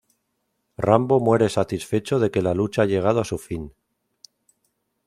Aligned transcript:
Rambo 0.77 1.19
muere 1.19 1.47
satisfecho 1.49 2.17
de 2.17 2.31
que 2.31 2.41
la 2.41 2.55
lucha 2.55 2.81
ha 2.81 2.85
llegado 2.85 3.21
a 3.21 3.23
su 3.23 3.37
fin. 3.37 3.71